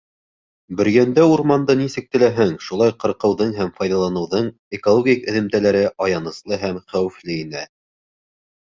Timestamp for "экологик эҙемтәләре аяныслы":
4.79-6.63